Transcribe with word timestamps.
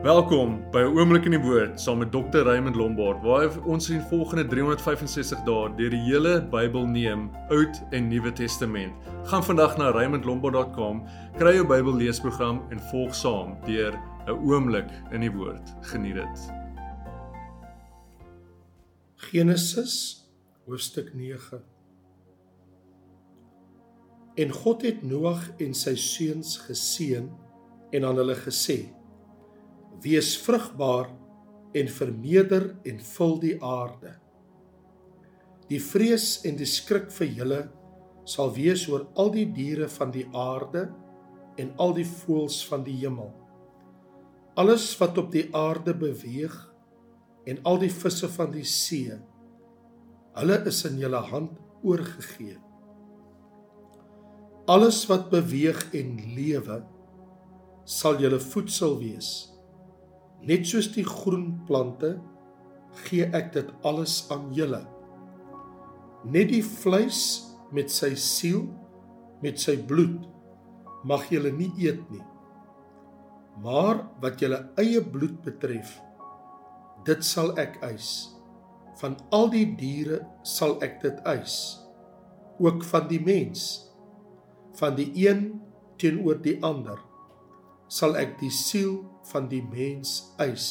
Welkom 0.00 0.70
by 0.70 0.80
'n 0.80 0.96
oomblik 0.96 1.24
in 1.24 1.36
die 1.36 1.40
woord 1.40 1.80
saam 1.80 1.98
met 1.98 2.12
Dr. 2.12 2.42
Raymond 2.42 2.76
Lombard 2.76 3.22
waar 3.22 3.64
ons 3.64 3.90
in 3.90 4.00
volgende 4.00 4.46
365 4.46 5.44
dae 5.44 5.74
deur 5.76 5.90
die 5.90 6.00
hele 6.00 6.40
Bybel 6.42 6.86
neem, 6.86 7.30
Oud 7.50 7.82
en 7.90 8.08
Nuwe 8.08 8.32
Testament. 8.32 8.92
Gaan 9.24 9.44
vandag 9.44 9.76
na 9.76 9.90
raymondlombard.com, 9.90 11.04
kry 11.36 11.52
jou 11.54 11.66
Bybel 11.66 11.94
leesprogram 11.94 12.62
en 12.70 12.80
volg 12.80 13.14
saam 13.14 13.56
deur 13.66 13.92
'n 14.26 14.30
oomblik 14.30 14.88
in 15.12 15.20
die 15.20 15.32
woord. 15.32 15.74
Geniet 15.80 16.14
dit. 16.14 16.52
Genesis 19.16 20.24
hoofstuk 20.66 21.14
9 21.14 21.62
En 24.34 24.50
God 24.50 24.82
het 24.82 25.02
Noag 25.02 25.50
en 25.60 25.74
sy 25.74 25.92
seuns 25.94 26.56
geseën 26.56 27.30
en 27.92 28.04
aan 28.04 28.16
hulle 28.16 28.34
gesê: 28.34 28.88
Wees 30.02 30.34
vrugbaar 30.42 31.10
en 31.72 31.88
vermeerder 31.88 32.72
en 32.88 32.98
vul 33.00 33.38
die 33.42 33.54
aarde. 33.62 34.16
Die 35.70 35.80
vrees 35.80 36.40
en 36.48 36.58
die 36.58 36.68
skrik 36.68 37.10
vir 37.14 37.30
julle 37.38 37.60
sal 38.28 38.52
wees 38.54 38.84
oor 38.90 39.06
al 39.18 39.32
die 39.34 39.46
diere 39.54 39.88
van 39.90 40.12
die 40.14 40.26
aarde 40.36 40.88
en 41.60 41.72
al 41.82 41.94
die 41.96 42.06
voëls 42.06 42.60
van 42.68 42.84
die 42.86 42.96
hemel. 43.00 43.30
Alles 44.58 44.90
wat 45.00 45.18
op 45.18 45.30
die 45.32 45.46
aarde 45.56 45.94
beweeg 45.96 46.54
en 47.48 47.62
al 47.68 47.80
die 47.82 47.90
visse 47.92 48.28
van 48.30 48.52
die 48.52 48.66
see. 48.68 49.16
Hulle 50.36 50.58
is 50.68 50.82
in 50.88 50.98
julle 51.00 51.22
hand 51.30 51.56
oorgegee. 51.82 52.58
Alles 54.70 55.02
wat 55.10 55.30
beweeg 55.32 55.88
en 55.96 56.18
lewe 56.36 56.82
sal 57.84 58.20
julle 58.22 58.38
voedsel 58.40 58.98
wees. 59.00 59.51
Net 60.42 60.66
soos 60.66 60.88
die 60.90 61.04
groen 61.06 61.52
plante 61.68 62.16
gee 63.06 63.28
ek 63.30 63.52
dit 63.54 63.68
alles 63.86 64.24
aan 64.34 64.50
julle. 64.56 64.82
Net 66.26 66.50
die 66.50 66.64
vleis 66.66 67.20
met 67.74 67.92
sy 67.94 68.12
siel 68.18 68.64
met 69.42 69.60
sy 69.62 69.76
bloed 69.86 70.26
mag 71.06 71.28
julle 71.30 71.52
nie 71.54 71.70
eet 71.82 72.02
nie. 72.10 72.24
Maar 73.62 74.02
wat 74.22 74.42
julle 74.42 74.58
eie 74.80 75.02
bloed 75.02 75.38
betref, 75.44 75.94
dit 77.06 77.22
sal 77.26 77.54
ek 77.60 77.78
eis. 77.86 78.32
Van 78.98 79.16
al 79.34 79.48
die 79.52 79.66
diere 79.78 80.20
sal 80.46 80.76
ek 80.84 81.00
dit 81.02 81.22
eis, 81.28 81.56
ook 82.62 82.82
van 82.86 83.08
die 83.10 83.22
mens, 83.22 83.88
van 84.78 84.94
die 84.98 85.10
een 85.18 85.48
teenoor 86.02 86.38
die 86.42 86.58
ander 86.66 87.00
sal 87.92 88.16
ek 88.16 88.38
die 88.40 88.52
siel 88.54 89.02
van 89.28 89.50
die 89.50 89.60
mens 89.60 90.32
eis. 90.40 90.68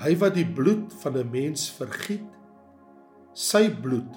Hy 0.00 0.14
wat 0.18 0.34
die 0.38 0.48
bloed 0.48 0.94
van 1.02 1.18
'n 1.20 1.30
mens 1.30 1.68
vergiet, 1.76 2.30
sy 3.34 3.68
bloed 3.68 4.16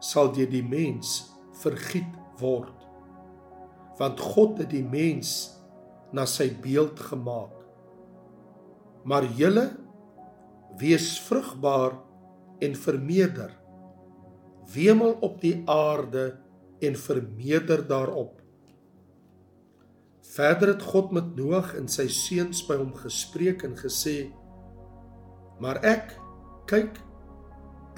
sal 0.00 0.30
deur 0.32 0.48
die 0.50 0.62
mens 0.62 1.34
vergiet 1.62 2.14
word. 2.38 2.76
Want 3.98 4.20
God 4.20 4.58
het 4.62 4.70
die 4.70 4.86
mens 4.86 5.58
na 6.12 6.24
sy 6.26 6.48
beeld 6.62 7.00
gemaak. 7.10 7.56
Maar 9.04 9.24
julle 9.24 9.76
wees 10.78 11.18
vrugbaar 11.20 11.98
en 12.60 12.74
vermeerder. 12.74 13.52
Wemel 14.72 15.18
op 15.20 15.40
die 15.40 15.62
aarde 15.66 16.38
en 16.80 16.96
vermeerder 16.96 17.86
daarop. 17.86 18.39
Verder 20.40 20.68
het 20.68 20.82
God 20.82 21.10
met 21.12 21.34
Noag 21.36 21.74
en 21.76 21.88
sy 21.92 22.06
seuns 22.08 22.62
by 22.64 22.78
hom 22.80 22.94
gespreek 22.96 23.60
en 23.66 23.74
gesê: 23.76 24.30
"Maar 25.60 25.82
ek, 25.84 26.14
kyk, 26.70 26.96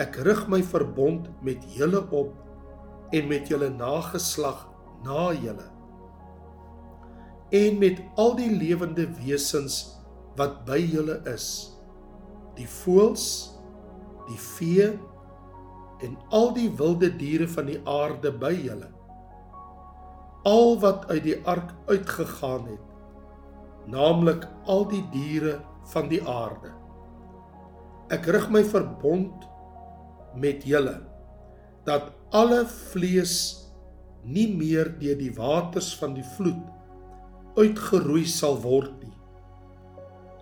ek 0.03 0.17
rig 0.27 0.41
my 0.51 0.59
verbond 0.67 1.29
met 1.47 1.63
julle 1.77 2.01
op 2.11 3.13
en 3.15 3.29
met 3.31 3.47
julle 3.47 3.69
nageslag 3.71 4.65
na 5.05 5.31
julle 5.37 5.69
en 7.53 7.79
met 7.79 8.01
al 8.17 8.35
die 8.35 8.51
lewende 8.51 9.05
wesens 9.21 9.77
wat 10.41 10.65
by 10.67 10.81
julle 10.81 11.21
is, 11.35 11.47
die 12.57 12.67
voëls, 12.67 13.27
die 14.27 14.41
vee 14.57 14.89
en 16.03 16.19
al 16.31 16.51
die 16.57 16.71
wilde 16.81 17.13
diere 17.23 17.47
van 17.55 17.71
die 17.71 17.79
aarde 17.87 18.35
by 18.35 18.53
julle." 18.57 18.91
Al 20.49 20.79
wat 20.83 21.07
uit 21.11 21.23
die 21.27 21.39
ark 21.47 21.71
uitgegaan 21.87 22.67
het, 22.67 22.89
naamlik 23.91 24.47
al 24.71 24.87
die 24.91 25.03
diere 25.13 25.59
van 25.93 26.09
die 26.11 26.23
aarde. 26.29 26.73
Ek 28.13 28.27
rig 28.27 28.49
my 28.53 28.63
verbond 28.67 29.47
met 30.39 30.67
julle 30.67 30.99
dat 31.87 32.13
alle 32.31 32.63
vlees 32.67 33.37
nie 34.23 34.47
meer 34.55 34.93
deur 35.01 35.19
die 35.19 35.33
waters 35.35 35.91
van 35.99 36.15
die 36.15 36.27
vloed 36.37 37.59
uitgeroei 37.59 38.25
sal 38.31 38.61
word 38.63 38.93
nie 39.03 39.13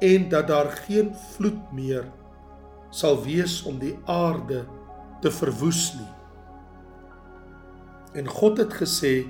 en 0.00 0.28
dat 0.32 0.48
daar 0.48 0.70
geen 0.84 1.14
vloed 1.34 1.72
meer 1.76 2.06
sal 2.90 3.18
wees 3.24 3.60
om 3.68 3.78
die 3.78 3.94
aarde 4.08 4.64
te 5.20 5.30
verwoes 5.30 5.92
nie. 5.98 6.08
En 8.16 8.26
God 8.26 8.58
het 8.58 8.72
gesê 8.74 9.28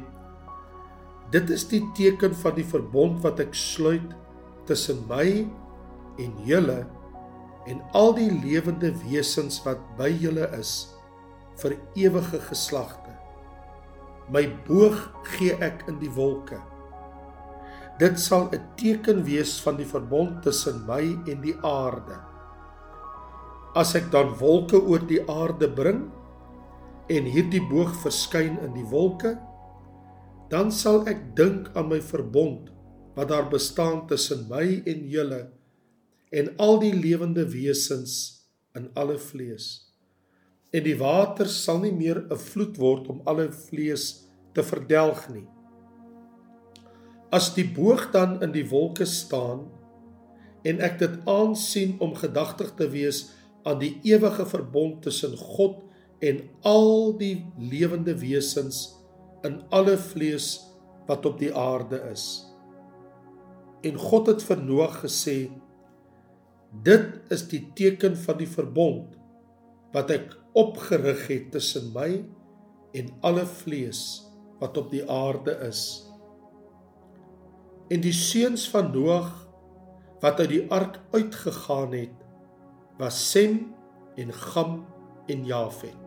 Dit 1.30 1.50
is 1.54 1.62
die 1.70 1.82
teken 1.94 2.34
van 2.34 2.56
die 2.56 2.66
verbond 2.66 3.20
wat 3.22 3.38
ek 3.42 3.54
sluit 3.54 4.14
tussen 4.66 5.04
my 5.10 5.46
en 6.18 6.32
julle 6.46 6.80
en 7.70 7.82
al 7.94 8.16
die 8.16 8.30
lewende 8.32 8.90
wesens 9.04 9.60
wat 9.62 9.78
by 9.98 10.08
julle 10.10 10.48
is 10.58 10.90
vir 11.60 11.76
ewige 11.98 12.40
geslagte. 12.48 13.14
My 14.30 14.42
boog 14.66 14.98
gee 15.36 15.54
ek 15.62 15.84
in 15.90 16.00
die 16.02 16.10
wolke. 16.16 16.58
Dit 18.00 18.18
sal 18.18 18.48
'n 18.50 18.62
teken 18.80 19.22
wees 19.24 19.60
van 19.60 19.76
die 19.76 19.86
verbond 19.86 20.42
tussen 20.42 20.82
my 20.86 21.02
en 21.30 21.42
die 21.42 21.56
aarde. 21.62 22.18
As 23.74 23.94
ek 23.94 24.10
dan 24.10 24.34
wolke 24.38 24.80
oor 24.82 25.02
die 25.06 25.22
aarde 25.30 25.68
bring 25.68 26.10
en 27.08 27.24
hierdie 27.24 27.62
boog 27.70 27.94
verskyn 28.02 28.58
in 28.64 28.74
die 28.74 28.88
wolke, 28.90 29.38
dan 30.50 30.72
sal 30.74 31.04
ek 31.10 31.22
dink 31.38 31.70
aan 31.78 31.88
my 31.92 32.00
verbond 32.02 32.72
wat 33.14 33.30
daar 33.30 33.46
bestaan 33.50 34.06
tussen 34.10 34.48
my 34.50 34.82
en 34.88 35.06
julle 35.10 35.40
en 36.34 36.50
al 36.62 36.78
die 36.82 36.94
lewende 36.94 37.44
wesens 37.50 38.14
in 38.78 38.90
alle 38.98 39.18
vlees. 39.18 39.90
En 40.70 40.84
die 40.86 40.96
water 40.98 41.50
sal 41.50 41.80
nie 41.82 41.94
meer 41.94 42.22
'n 42.30 42.38
vloed 42.38 42.78
word 42.78 43.08
om 43.10 43.22
alle 43.26 43.50
vlees 43.50 44.26
te 44.54 44.62
verdelg 44.62 45.26
nie. 45.30 45.46
As 47.30 47.54
die 47.54 47.66
boog 47.66 48.10
dan 48.10 48.42
in 48.42 48.52
die 48.52 48.66
wolke 48.70 49.06
staan 49.06 49.68
en 50.64 50.80
ek 50.80 50.98
dit 50.98 51.14
aansien 51.26 51.96
om 52.00 52.14
gedagtig 52.14 52.74
te 52.76 52.88
wees 52.90 53.30
aan 53.64 53.78
die 53.78 53.98
ewige 54.02 54.46
verbond 54.46 55.02
tussen 55.02 55.36
God 55.36 55.82
en 56.20 56.42
al 56.62 57.16
die 57.18 57.46
lewende 57.58 58.14
wesens 58.18 58.99
in 59.46 59.60
alle 59.70 59.96
vlees 59.98 60.58
wat 61.08 61.26
op 61.26 61.38
die 61.40 61.52
aarde 61.56 62.00
is. 62.10 62.24
En 63.86 63.96
God 63.96 64.28
het 64.28 64.44
vir 64.44 64.60
Noag 64.60 65.00
gesê: 65.04 65.48
Dit 66.84 67.32
is 67.32 67.46
die 67.50 67.62
teken 67.76 68.16
van 68.16 68.38
die 68.40 68.50
verbond 68.50 69.16
wat 69.94 70.12
ek 70.14 70.36
opgerig 70.58 71.24
het 71.30 71.48
tussen 71.54 71.88
my 71.94 72.20
en 72.94 73.10
alle 73.26 73.46
vlees 73.46 74.02
wat 74.60 74.76
op 74.78 74.90
die 74.92 75.02
aarde 75.10 75.56
is. 75.66 75.82
En 77.90 78.02
die 78.04 78.14
seuns 78.14 78.68
van 78.70 78.92
Noag 78.94 79.32
wat 80.20 80.42
uit 80.44 80.52
die 80.52 80.64
ark 80.70 81.00
uitgegaan 81.16 81.96
het, 81.96 82.14
was 83.00 83.18
Sem 83.30 83.72
en 84.20 84.34
Gam 84.36 84.82
en 85.32 85.48
Jafet 85.48 85.99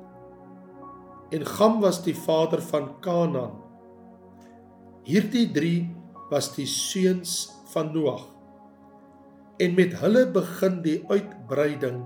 en 1.33 1.45
Gam 1.49 1.79
was 1.81 2.03
die 2.05 2.15
vader 2.15 2.61
van 2.61 2.91
Kanaan. 3.01 3.57
Hierdie 5.07 5.47
3 5.51 5.71
was 6.29 6.51
die 6.55 6.67
seuns 6.69 7.47
van 7.73 7.89
Noag. 7.95 8.27
En 9.57 9.73
met 9.77 9.95
hulle 10.01 10.27
begin 10.33 10.81
die 10.85 10.99
uitbreiding 11.09 12.03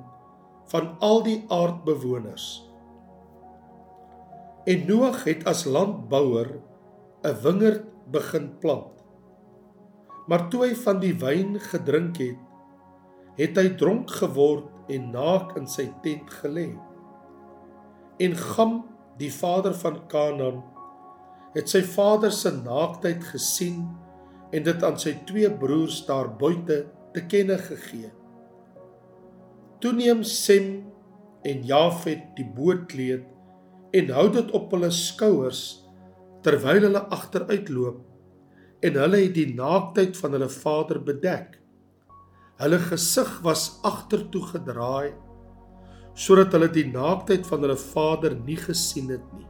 van 0.71 0.95
al 1.03 1.21
die 1.27 1.41
aardbewoners. 1.53 2.47
En 4.67 4.87
Noag 4.87 5.23
het 5.27 5.45
as 5.47 5.65
landbouer 5.65 6.59
'n 7.23 7.35
wingerd 7.43 7.85
begin 8.11 8.51
plant. 8.59 9.03
Maar 10.27 10.49
toe 10.49 10.65
hy 10.65 10.75
van 10.75 10.99
die 10.99 11.15
wyn 11.15 11.59
gedrink 11.59 12.17
het, 12.17 12.39
het 13.35 13.57
hy 13.57 13.75
dronk 13.75 14.09
geword 14.09 14.67
en 14.89 15.11
naak 15.11 15.57
in 15.57 15.67
sy 15.67 15.91
tent 16.03 16.29
gelê. 16.41 16.71
En 18.19 18.35
Gam 18.35 18.96
die 19.19 19.31
vader 19.33 19.73
van 19.77 20.01
Kanaan, 20.11 20.61
het 21.55 21.71
sy 21.71 21.81
vader 21.85 22.31
se 22.33 22.51
naaktheid 22.53 23.23
gesien 23.31 23.81
en 24.53 24.65
dit 24.67 24.83
aan 24.85 24.99
sy 25.01 25.15
twee 25.27 25.49
broers 25.59 26.03
daar 26.07 26.29
buite 26.39 26.83
te 27.15 27.23
kenne 27.29 27.57
gegee. 27.61 28.11
Toe 29.81 29.93
neem 29.93 30.23
Sem 30.25 30.69
en 31.47 31.65
Jafet 31.65 32.23
die 32.37 32.45
bootleed 32.45 33.25
en 33.97 34.13
hou 34.13 34.27
dit 34.33 34.51
op 34.57 34.73
hulle 34.75 34.89
skouers 34.93 35.63
terwyl 36.45 36.83
hulle 36.85 37.03
agteruitloop 37.13 38.03
en 38.87 38.99
hulle 39.01 39.21
het 39.23 39.35
die 39.35 39.53
naaktheid 39.57 40.17
van 40.19 40.35
hulle 40.37 40.49
vader 40.53 40.99
bedek. 41.03 41.57
Hulle 42.61 42.79
gesig 42.81 43.31
was 43.45 43.69
agtertoe 43.85 44.43
gedraai 44.53 45.13
sodat 46.17 46.55
hulle 46.55 46.69
die 46.73 46.87
naaktheid 46.89 47.45
van 47.45 47.61
hulle 47.65 47.77
vader 47.77 48.33
nie 48.47 48.57
gesien 48.57 49.11
het 49.13 49.25
nie. 49.37 49.45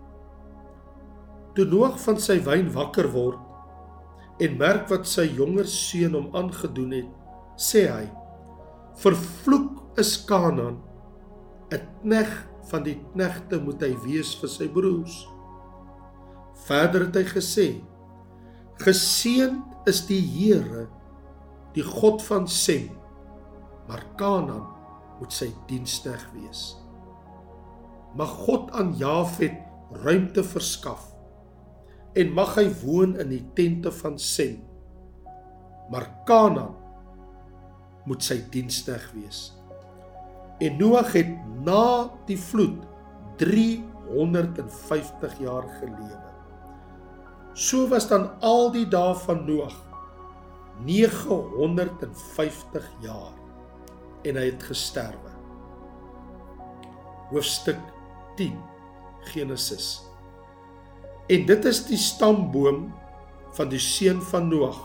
Toe 1.56 1.66
Noag 1.72 1.96
van 2.04 2.20
sy 2.22 2.38
wyn 2.44 2.68
wakker 2.76 3.08
word 3.14 4.44
en 4.44 4.60
merk 4.60 4.92
wat 4.92 5.08
sy 5.10 5.26
jonger 5.38 5.66
seun 5.72 6.18
hom 6.18 6.28
aangedoen 6.38 6.92
het, 7.00 7.08
sê 7.58 7.88
hy: 7.90 8.04
"Vervloek 9.00 9.98
is 9.98 10.14
Kanaan, 10.28 10.78
'n 11.72 11.82
knegg 12.04 12.36
van 12.70 12.84
die 12.84 13.00
knegte 13.14 13.60
moet 13.64 13.82
hy 13.82 13.96
wees 14.04 14.36
vir 14.36 14.50
sy 14.50 14.68
broers." 14.68 15.26
Verder 16.68 17.08
het 17.08 17.16
hy 17.16 17.24
gesê: 17.24 17.68
"Geseënd 18.84 19.88
is 19.88 20.06
die 20.06 20.22
Here, 20.22 20.88
die 21.74 21.84
God 21.84 22.22
van 22.22 22.48
Sem, 22.48 22.92
maar 23.88 24.04
Kanaan 24.18 24.77
moet 25.20 25.34
sy 25.34 25.52
dienskneg 25.70 26.26
wees." 26.34 26.74
Mag 28.18 28.34
God 28.48 28.72
aan 28.72 28.96
Jafet 28.98 29.58
ruimte 30.04 30.44
verskaf 30.44 31.14
en 32.18 32.34
mag 32.34 32.56
hy 32.58 32.66
woon 32.82 33.14
in 33.22 33.30
die 33.30 33.46
tente 33.54 33.92
van 33.94 34.18
Sem. 34.20 34.58
Maar 35.92 36.10
Kanaan 36.26 36.76
moet 38.08 38.24
sy 38.24 38.40
dienskneg 38.52 39.12
wees. 39.14 39.54
En 40.64 40.78
Noag 40.80 41.12
het 41.14 41.30
na 41.66 42.10
die 42.26 42.38
vloed 42.40 42.86
350 43.38 45.40
jaar 45.44 45.68
gelewe. 45.78 46.32
So 47.54 47.88
was 47.92 48.08
dan 48.10 48.30
al 48.46 48.72
die 48.74 48.88
dae 48.90 49.14
van 49.26 49.46
Noag 49.46 49.76
950 50.86 52.90
jaar 53.06 53.34
en 54.28 54.40
hy 54.40 54.50
het 54.52 54.68
gesterwe. 54.68 55.32
Hoofstuk 57.32 57.80
10 58.40 58.56
Genesis 59.32 60.08
En 61.28 61.44
dit 61.46 61.66
is 61.68 61.82
die 61.90 62.00
stamboom 62.00 62.86
van 63.58 63.72
die 63.72 63.82
seun 63.84 64.22
van 64.30 64.48
Noag. 64.48 64.78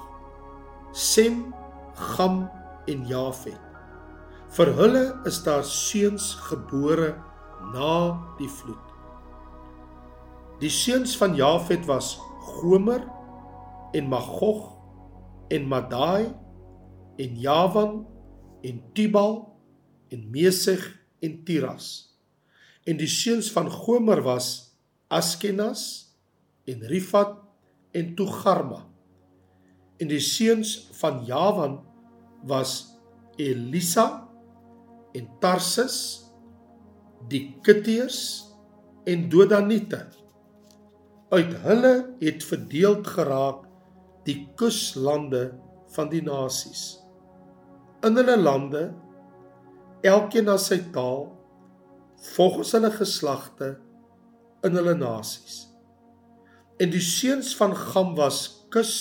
Sem, 0.93 1.53
Gam 1.95 2.49
en 2.91 3.05
Jafet. 3.07 3.61
Vir 4.53 4.73
hulle 4.77 5.05
is 5.29 5.39
daar 5.47 5.63
seuns 5.65 6.33
gebore 6.49 7.13
na 7.73 7.95
die 8.41 8.51
vloed. 8.51 8.89
Die 10.61 10.73
seuns 10.73 11.15
van 11.21 11.37
Jafet 11.39 11.87
was 11.87 12.17
Gomer 12.43 13.05
en 13.95 14.11
Magog 14.11 14.73
en 15.53 15.69
Madai 15.71 16.33
en 17.23 17.39
Javan 17.39 18.01
en 18.63 18.83
Tubal 18.95 19.37
en 20.13 20.31
Meseg 20.31 20.83
en 21.21 21.45
Tiras. 21.45 22.13
En 22.85 22.99
die 22.99 23.11
seuns 23.11 23.51
van 23.55 23.71
Gomer 23.71 24.23
was 24.23 24.75
Askenas 25.13 26.15
en 26.67 26.83
Rifat 26.89 27.37
en 27.95 28.15
Togarma. 28.19 28.83
En 30.01 30.11
die 30.11 30.23
seuns 30.23 30.75
van 30.99 31.23
Javan 31.27 31.79
was 32.49 32.97
Elisa 33.39 34.29
en 35.15 35.29
Tarsis, 35.41 36.25
die 37.29 37.53
Kitteers 37.63 38.49
en 39.07 39.29
Dodanite. 39.31 40.07
Uit 41.33 41.55
hulle 41.65 41.95
het 42.21 42.45
verdeeld 42.45 43.07
geraak 43.07 43.69
die 44.27 44.49
kuslande 44.59 45.53
van 45.95 46.11
die 46.13 46.23
nasies. 46.25 47.02
In 48.03 48.19
hulle 48.19 48.35
lande, 48.37 48.89
elkeen 50.03 50.49
na 50.51 50.57
sy 50.59 50.81
taal, 50.95 51.29
volgens 52.35 52.73
hulle 52.75 52.91
geslagte 52.95 53.69
in 54.67 54.79
hulle 54.79 54.95
nasies. 54.99 55.69
En 56.83 56.91
die 56.91 57.03
seuns 57.03 57.53
van 57.59 57.77
Gam 57.79 58.17
was 58.19 58.67
Kus 58.75 58.95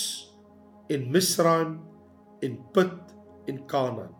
en 0.92 1.08
Misraim 1.10 1.80
en 2.46 2.58
Put 2.76 3.16
en 3.50 3.62
Kanaan. 3.66 4.14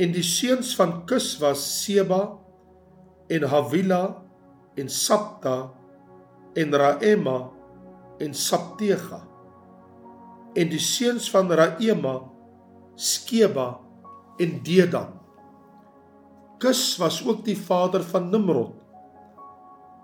En 0.00 0.12
die 0.14 0.24
seuns 0.24 0.72
van 0.78 1.02
Kus 1.08 1.34
was 1.42 1.62
Seba 1.82 2.22
en 3.28 3.44
Havila 3.52 4.02
en 4.80 4.88
Sapta 4.88 5.58
en 6.56 6.72
Raema 6.80 7.38
en 8.24 8.34
Saptega. 8.34 9.20
En 10.54 10.70
die 10.70 10.80
seuns 10.80 11.28
van 11.30 11.52
Raema 11.52 12.20
Skeba 12.94 13.80
en 14.38 14.62
Dedan. 14.62 15.20
Kus 16.58 16.96
was 16.96 17.20
ook 17.26 17.44
die 17.44 17.58
vader 17.58 18.02
van 18.02 18.30
Nimrod 18.30 18.84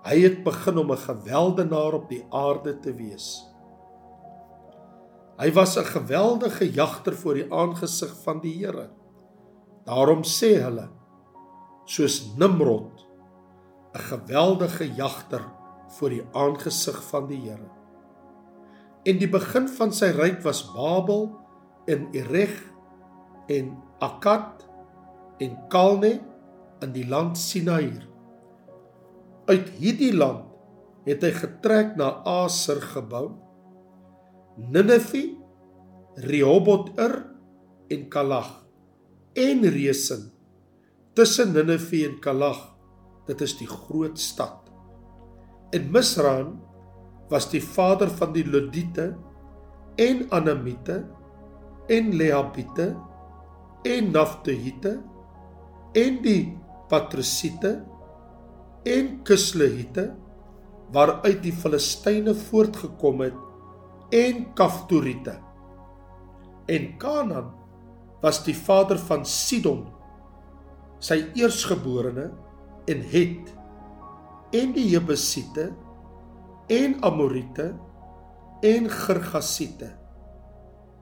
Hy 0.01 0.17
het 0.23 0.39
begin 0.43 0.79
om 0.81 0.91
'n 0.91 0.97
geweldenaar 0.97 1.93
op 1.93 2.09
die 2.09 2.25
aarde 2.29 2.79
te 2.79 2.93
wees. 2.93 3.45
Hy 5.37 5.51
was 5.53 5.77
'n 5.77 5.85
geweldige 5.85 6.71
jagter 6.71 7.13
voor 7.13 7.33
die 7.33 7.53
aangesig 7.53 8.15
van 8.23 8.39
die 8.39 8.65
Here. 8.65 8.89
Daarom 9.85 10.23
sê 10.23 10.61
hulle 10.61 10.89
soos 11.85 12.33
Nimrod 12.37 13.07
'n 13.93 13.99
geweldige 13.99 14.93
jagter 14.93 15.45
voor 15.87 16.09
die 16.09 16.25
aangesig 16.33 17.03
van 17.03 17.27
die 17.27 17.41
Here. 17.41 17.69
En 19.03 19.17
die 19.17 19.29
begin 19.29 19.67
van 19.67 19.93
sy 19.93 20.05
ryk 20.05 20.41
was 20.41 20.73
Babel 20.73 21.37
en 21.85 22.07
Erech 22.11 22.70
en 23.49 23.73
Akkad 24.01 24.65
en 25.41 25.57
Kalne 25.69 26.19
in 26.81 26.93
die 26.93 27.05
land 27.07 27.37
Sinair. 27.37 28.05
Uit 29.49 29.69
hierdie 29.81 30.13
land 30.13 30.47
het 31.07 31.23
hy 31.25 31.31
getrek 31.33 31.95
na 31.97 32.21
Aser 32.29 32.81
gebou, 32.93 33.31
Ninive, 34.61 35.23
Rehoboth-ir 36.21 37.15
en 37.91 38.09
Kalag 38.11 38.51
en 39.33 39.63
Resen 39.73 40.27
tussen 41.15 41.53
Ninive 41.55 42.03
en 42.07 42.19
Kalag. 42.23 42.59
Dit 43.27 43.41
is 43.41 43.55
die 43.59 43.69
groot 43.69 44.19
stad. 44.19 44.69
En 45.71 45.87
Misraim 45.93 46.57
was 47.31 47.47
die 47.51 47.61
vader 47.63 48.11
van 48.11 48.33
die 48.35 48.43
Ludiete 48.43 49.13
en 50.01 50.25
Anamite 50.35 51.05
en 51.87 52.11
Lehabite 52.15 52.91
en 53.87 54.11
Naftahite 54.13 54.97
en 55.97 56.19
die 56.23 56.57
Patrusite 56.89 57.71
en 58.87 59.13
Kuslehite 59.27 60.11
waaruit 60.91 61.39
die 61.43 61.53
Filistyne 61.55 62.33
voortgekom 62.35 63.23
het 63.23 63.37
en 64.11 64.43
Kaftorite. 64.59 65.37
En 66.67 66.97
Kanaan 66.99 67.53
was 68.21 68.41
die 68.45 68.55
vader 68.55 68.99
van 68.99 69.23
Sidon, 69.25 69.85
sy 71.01 71.23
eersgeborene 71.39 72.27
en 72.91 73.01
Het 73.13 73.53
en 74.51 74.75
die 74.75 74.89
Jebusiete 74.91 75.71
en 76.71 76.97
Amorite 77.07 77.71
en 78.67 78.89
Girgasiete 78.91 79.93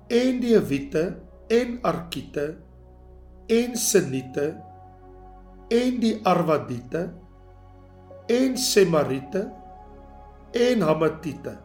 en 0.10 0.40
die 0.42 0.54
Hewite 0.56 1.04
en 1.50 1.80
Arkite 1.86 2.46
en 3.50 3.74
Sinite 3.78 4.52
en 5.74 5.98
die 6.02 6.18
Arwadite 6.28 7.08
en 8.30 8.58
Semarite 8.58 9.48
en 10.54 10.86
Hamatite. 10.86 11.56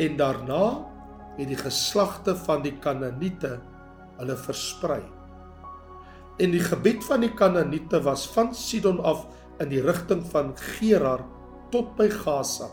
En 0.00 0.16
daarna 0.16 0.64
het 1.36 1.48
die 1.48 1.58
geslagte 1.60 2.34
van 2.46 2.64
die 2.64 2.74
Kanaaniete 2.80 3.58
hulle 4.20 4.36
versprei. 4.40 5.02
En 6.40 6.52
die 6.56 6.64
gebied 6.64 7.04
van 7.04 7.24
die 7.24 7.32
Kanaaniete 7.36 8.00
was 8.04 8.24
van 8.32 8.54
Sidon 8.56 9.00
af 9.04 9.26
in 9.60 9.68
die 9.72 9.82
rigting 9.84 10.24
van 10.32 10.54
Gerar 10.56 11.26
tot 11.70 11.92
by 11.98 12.08
Gaza, 12.10 12.70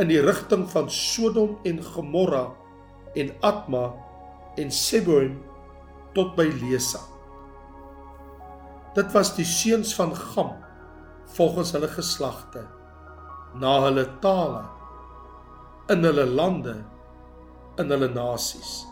in 0.00 0.08
die 0.08 0.20
rigting 0.24 0.64
van 0.72 0.88
Sodom 0.90 1.58
en 1.68 1.82
Gomorra 1.84 2.46
en 3.14 3.28
Atma 3.44 3.90
en 4.56 4.72
Seboim 4.72 5.36
tot 6.16 6.36
by 6.36 6.46
Lesa. 6.60 7.00
Dit 8.96 9.12
was 9.14 9.32
die 9.36 9.46
seuns 9.48 9.94
van 9.96 10.12
Gam 10.16 10.56
volgens 11.32 11.72
hulle 11.72 11.88
geslagte 11.88 12.66
na 13.56 13.78
hulle 13.86 14.04
tale 14.20 14.64
in 15.92 16.04
hulle 16.04 16.26
lande 16.28 16.74
in 17.80 17.92
hulle 17.92 18.08
nasies. 18.12 18.82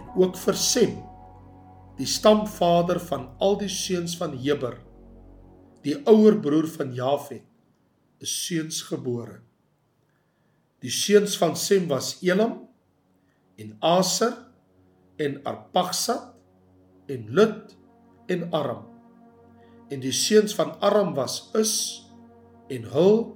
En 0.00 0.08
ook 0.20 0.38
vir 0.40 0.56
Sem, 0.58 0.94
die 1.98 2.08
stamvader 2.08 3.00
van 3.10 3.28
al 3.44 3.58
die 3.60 3.70
seuns 3.70 4.16
van 4.18 4.34
Heber, 4.40 4.78
die 5.84 5.96
ouer 6.08 6.38
broer 6.40 6.68
van 6.78 6.94
Jafet, 6.96 7.44
is 8.24 8.32
seuns 8.46 8.80
gebore. 8.88 9.42
Die 10.80 10.92
seuns 10.92 11.36
van 11.40 11.54
Sem 11.56 11.86
was 11.88 12.16
Elam 12.24 12.62
en 13.60 13.76
Aser 13.84 14.32
en 15.16 15.40
Arpaksad 15.46 16.32
en 17.06 17.26
Lut 17.34 17.76
en 18.32 18.48
Aram. 18.52 18.84
En 19.92 20.00
die 20.00 20.14
seuns 20.14 20.54
van 20.56 20.74
Aram 20.80 21.12
was 21.14 21.50
Is 21.58 21.74
en 22.72 22.88
Hul 22.94 23.34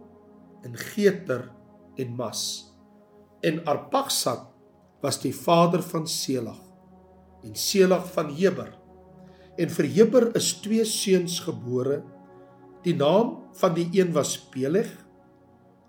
en 0.66 0.76
Geter 0.76 1.50
en 2.00 2.14
Mas. 2.16 2.42
En 3.44 3.61
Arpaksad 3.68 4.49
was 5.04 5.20
die 5.23 5.35
vader 5.35 5.82
van 5.82 6.08
Selag 6.08 6.58
en 7.47 7.54
Selag 7.54 8.08
van 8.12 8.32
Heber. 8.35 8.73
En 9.58 9.70
vir 9.70 9.90
Heber 9.94 10.30
is 10.38 10.56
twee 10.62 10.87
seuns 10.87 11.38
gebore. 11.44 12.00
Die 12.82 12.97
naam 12.97 13.37
van 13.58 13.76
die 13.76 13.87
een 13.92 14.11
was 14.14 14.37
Peleg 14.50 14.90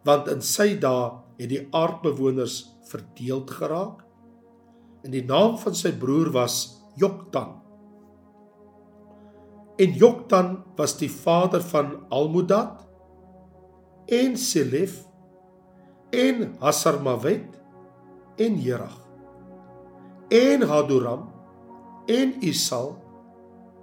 want 0.07 0.29
in 0.31 0.39
sy 0.45 0.77
dae 0.79 1.09
het 1.39 1.49
die 1.51 1.65
aardbewoners 1.75 2.61
verdeeld 2.89 3.51
geraak. 3.51 4.03
En 5.03 5.13
die 5.15 5.23
naam 5.25 5.57
van 5.61 5.75
sy 5.75 5.93
broer 5.97 6.31
was 6.35 6.83
Joktan. 6.99 7.55
En 9.79 9.93
Joktan 9.95 10.57
was 10.75 10.97
die 10.99 11.11
vader 11.11 11.63
van 11.63 11.93
Almodad 12.11 12.83
en 14.09 14.35
Selef 14.37 15.05
en 16.09 16.55
Hasarmavet 16.59 17.59
en 18.35 18.57
Jerag 18.59 18.97
en 20.29 20.61
Hadoram 20.61 21.29
en 22.05 22.33
Isal 22.41 22.95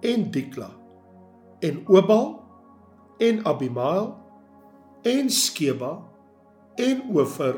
en 0.00 0.30
Dikla 0.30 0.70
en 1.60 1.82
Obal 1.86 2.42
en 3.18 3.40
Abimael 3.46 4.14
en 5.02 5.30
Skeba 5.30 6.02
en 6.74 7.02
Ofer 7.14 7.54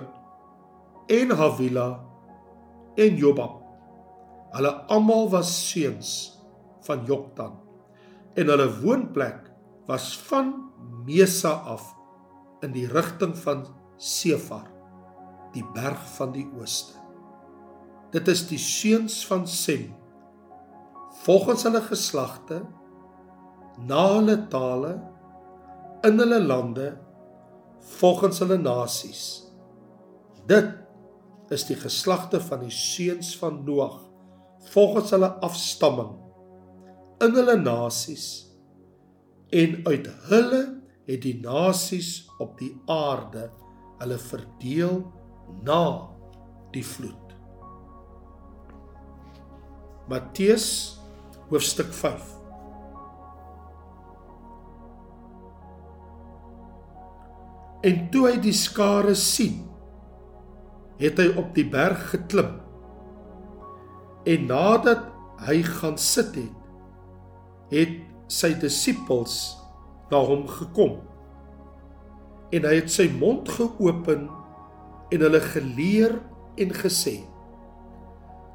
en 1.08 1.30
Havila 1.30 1.88
en 2.98 3.18
Jobab 3.20 3.60
hulle 4.56 4.72
almal 4.92 5.28
was 5.32 5.52
seuns 5.70 6.12
van 6.86 7.04
Joktan 7.08 7.58
en 8.38 8.50
hulle 8.52 8.68
woonplek 8.80 9.48
was 9.88 10.12
van 10.28 10.52
Mesa 11.06 11.52
af 11.64 11.94
in 12.62 12.74
die 12.74 12.86
rigting 12.90 13.34
van 13.38 13.64
Sefar, 13.98 14.66
die 15.54 15.64
berg 15.74 16.00
van 16.16 16.32
die 16.34 16.44
ooste. 16.58 16.94
Dit 18.14 18.28
is 18.30 18.44
die 18.50 18.60
seuns 18.62 19.20
van 19.26 19.46
Sem 19.50 19.88
volgens 21.24 21.64
hulle 21.66 21.80
geslagte 21.82 22.60
na 23.88 24.04
hulle 24.14 24.36
tale 24.52 24.92
in 26.06 26.20
hulle 26.20 26.38
lande 26.44 26.92
volgens 27.98 28.38
hulle 28.42 28.58
nasies. 28.60 29.24
Dit 30.48 30.70
is 31.54 31.64
die 31.68 31.76
geslagte 31.78 32.40
van 32.44 32.62
die 32.64 32.74
seuns 32.74 33.32
van 33.40 33.62
Noag 33.66 34.00
volgens 34.72 35.14
hulle 35.14 35.30
afstamming 35.44 36.12
in 37.24 37.34
hulle 37.34 37.56
nasies 37.60 38.26
en 39.56 39.78
uit 39.88 40.10
hulle 40.28 40.62
het 41.08 41.22
die 41.24 41.38
nasies 41.40 42.26
op 42.42 42.58
die 42.60 42.74
aarde 42.92 43.48
hulle 43.98 44.18
verdeel 44.20 45.00
na 45.64 45.82
die 46.74 46.84
vloed. 46.84 47.32
Matteus 50.08 50.68
hoofstuk 51.48 51.90
5 51.96 52.34
En 57.88 57.98
toe 58.12 58.24
hy 58.26 58.38
die 58.42 58.54
skare 58.56 59.14
sien, 59.14 59.62
het 60.98 61.20
hy 61.20 61.28
op 61.38 61.52
die 61.56 61.66
berg 61.68 62.08
geklim. 62.12 62.56
En 64.28 64.48
nadat 64.50 65.06
hy 65.46 65.60
gaan 65.62 65.98
sit 66.00 66.34
het, 66.34 66.54
het 67.70 67.94
sy 68.32 68.52
disippels 68.60 69.36
na 70.10 70.20
hom 70.24 70.46
gekom. 70.50 70.98
En 72.52 72.64
hy 72.64 72.78
het 72.80 72.90
sy 72.92 73.06
mond 73.12 73.48
geopen 73.52 74.26
en 75.12 75.24
hulle 75.24 75.40
geleer 75.52 76.16
en 76.58 76.72
gesê: 76.74 77.20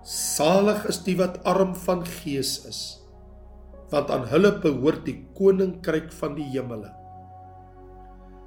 Salig 0.03 0.83
is 0.91 0.99
die 1.05 1.15
wat 1.19 1.39
arm 1.47 1.75
van 1.85 2.03
gees 2.19 2.57
is, 2.67 2.81
want 3.93 4.11
aan 4.11 4.25
hulle 4.33 4.51
behoort 4.63 5.05
die 5.07 5.19
koninkryk 5.37 6.11
van 6.19 6.35
die 6.35 6.49
hemele. 6.51 6.91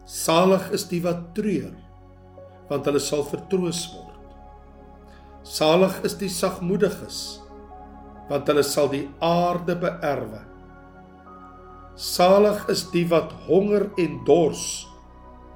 Salig 0.07 0.69
is 0.77 0.87
die 0.91 1.01
wat 1.03 1.33
treur, 1.39 1.73
want 2.71 2.87
hulle 2.89 3.01
sal 3.03 3.25
vertroos 3.27 3.85
word. 3.95 4.15
Salig 5.47 6.01
is 6.07 6.17
die 6.19 6.31
sagmoediges, 6.33 7.21
want 8.31 8.49
hulle 8.51 8.65
sal 8.67 8.91
die 8.91 9.05
aarde 9.23 9.77
beerwe. 9.79 10.43
Salig 11.97 12.67
is 12.73 12.83
die 12.93 13.07
wat 13.09 13.31
honger 13.47 13.87
en 14.03 14.19
dors 14.27 14.85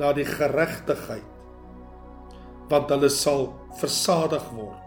na 0.01 0.15
die 0.17 0.25
geregtigheid 0.25 1.27
want 2.71 2.93
hulle 2.95 3.09
sal 3.11 3.49
versadig 3.81 4.45
word. 4.55 4.79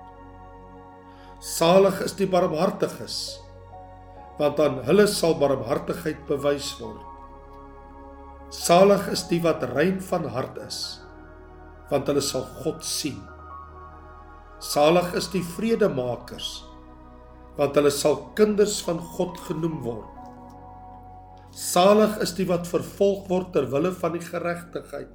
Salig 1.43 1.99
is 2.05 2.15
die 2.15 2.29
barmhartiges 2.31 3.17
want 4.39 4.57
aan 4.63 4.79
hulle 4.87 5.05
sal 5.11 5.35
barmhartigheid 5.37 6.23
bewys 6.31 6.71
word. 6.79 7.03
Salig 8.55 9.11
is 9.11 9.27
die 9.29 9.43
wat 9.43 9.67
rein 9.75 9.99
van 10.01 10.25
hart 10.31 10.57
is 10.63 11.02
want 11.89 12.07
hulle 12.09 12.23
sal 12.23 12.45
God 12.63 12.83
sien. 12.85 13.19
Salig 14.63 15.11
is 15.19 15.27
die 15.33 15.43
vredemakers 15.55 16.61
want 17.57 17.75
hulle 17.77 17.91
sal 17.93 18.15
kinders 18.37 18.79
van 18.85 18.97
God 19.15 19.37
genoem 19.47 19.81
word. 19.85 20.09
Salig 21.53 22.15
is 22.25 22.33
die 22.37 22.47
wat 22.49 22.65
vervolg 22.65 23.27
word 23.29 23.51
ter 23.53 23.67
wille 23.69 23.91
van 23.99 24.15
die 24.15 24.23
geregtigheid, 24.25 25.11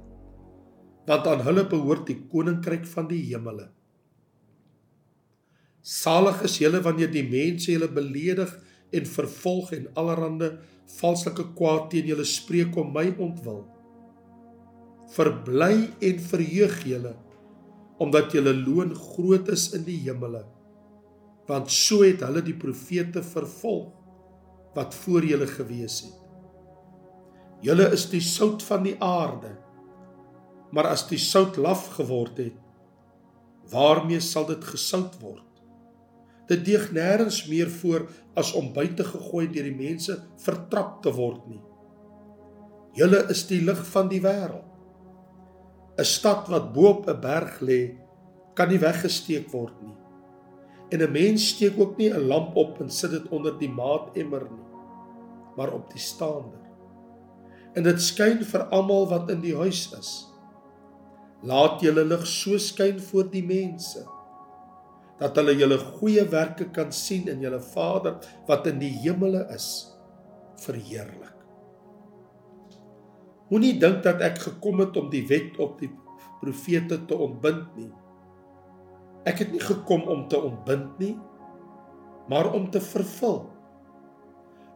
want 1.09 1.27
aan 1.27 1.43
hulle 1.43 1.65
behoort 1.67 2.05
die 2.07 2.21
koninkryk 2.31 2.85
van 2.87 3.09
die 3.11 3.19
hemele. 3.27 3.67
Salig 5.83 6.43
is 6.47 6.59
julle 6.61 6.79
wanneer 6.85 7.11
die 7.11 7.25
mense 7.27 7.73
julle 7.73 7.89
beledig 7.91 8.53
en 8.95 9.07
vervolg 9.07 9.73
en 9.75 9.89
allerlei 9.99 10.53
valslike 10.99 11.49
kwaad 11.57 11.89
teen 11.91 12.07
julle 12.09 12.25
spreek 12.27 12.77
om 12.79 12.93
my 12.95 13.09
ontwil. 13.17 13.65
Verbly 15.15 15.89
en 16.05 16.21
verheug 16.31 16.77
julle 16.87 17.15
omdat 17.99 18.31
julle 18.31 18.53
loon 18.55 18.93
groot 18.95 19.49
is 19.51 19.65
in 19.75 19.81
die 19.83 19.97
hemele, 20.05 20.45
want 21.49 21.67
so 21.67 22.05
het 22.05 22.21
hulle 22.23 22.39
die 22.45 22.55
profete 22.55 23.19
vervolg 23.25 23.89
wat 24.77 24.95
voor 25.01 25.25
julle 25.27 25.49
gewees 25.51 25.97
het. 26.05 26.15
Julle 27.65 27.89
is 27.91 28.05
die 28.07 28.23
sout 28.23 28.63
van 28.63 28.85
die 28.87 28.95
aarde. 29.03 29.51
Maar 30.71 30.93
as 30.93 31.03
die 31.09 31.19
sout 31.19 31.57
laf 31.59 31.89
geword 31.97 32.37
het, 32.39 32.55
waarmee 33.71 34.21
sal 34.23 34.45
dit 34.47 34.63
gesout 34.63 35.17
word? 35.19 35.43
Dit 36.49 36.63
deeg 36.65 36.87
nêrens 36.95 37.43
meer 37.49 37.69
voor 37.81 38.07
as 38.39 38.53
om 38.57 38.71
buite 38.73 39.03
gegooi 39.05 39.49
deur 39.51 39.67
die 39.67 39.75
mense 39.75 40.15
vertrap 40.41 41.01
te 41.03 41.11
word 41.13 41.43
nie. 41.49 41.61
Julle 42.97 43.25
is 43.33 43.43
die 43.49 43.59
lig 43.61 43.81
van 43.91 44.09
die 44.09 44.21
wêreld. 44.23 44.68
'n 45.99 46.05
Stad 46.05 46.47
wat 46.47 46.73
bo 46.73 46.87
op 46.89 47.09
'n 47.09 47.19
berg 47.21 47.59
lê, 47.59 47.97
kan 48.55 48.69
nie 48.69 48.79
weggesteek 48.79 49.51
word 49.51 49.75
nie. 49.81 49.97
En 50.91 51.01
'n 51.01 51.11
mens 51.11 51.49
steek 51.49 51.79
ook 51.79 51.97
nie 51.97 52.09
'n 52.13 52.27
lamp 52.27 52.55
op 52.55 52.79
en 52.81 52.89
sit 52.89 53.11
dit 53.11 53.27
onder 53.29 53.57
die 53.59 53.69
maatemmer 53.69 54.47
nie, 54.49 54.67
maar 55.55 55.73
op 55.73 55.91
die 55.91 55.99
staande 56.01 56.69
en 57.77 57.85
dit 57.85 58.01
skyn 58.01 58.41
vir 58.45 58.65
almal 58.75 59.07
wat 59.11 59.29
in 59.33 59.41
die 59.43 59.55
huis 59.57 59.87
is. 59.97 60.11
Laat 61.47 61.83
julle 61.85 62.03
lig 62.07 62.25
so 62.27 62.59
skyn 62.59 62.99
voor 63.09 63.29
die 63.31 63.45
mense 63.45 64.05
dat 65.19 65.35
hulle 65.35 65.51
julle 65.59 65.75
goeie 65.99 66.23
werke 66.31 66.69
kan 66.75 66.93
sien 66.95 67.25
en 67.27 67.41
julle 67.43 67.59
Vader 67.73 68.21
wat 68.47 68.67
in 68.71 68.77
die 68.79 68.93
hemele 69.01 69.41
is 69.51 69.67
verheerlik. 70.63 71.38
Moenie 73.49 73.79
dink 73.81 74.03
dat 74.05 74.21
ek 74.21 74.37
gekom 74.43 74.83
het 74.83 74.97
om 74.99 75.07
die 75.09 75.23
wet 75.29 75.57
op 75.57 75.79
die 75.81 75.89
profete 76.39 76.99
te 77.09 77.17
ontbind 77.17 77.65
nie. 77.77 77.89
Ek 79.27 79.41
het 79.41 79.53
nie 79.53 79.63
gekom 79.63 80.05
om 80.09 80.27
te 80.29 80.37
ontbind 80.37 80.99
nie, 81.01 81.15
maar 82.29 82.51
om 82.53 82.69
te 82.71 82.81
vervul. 82.81 83.41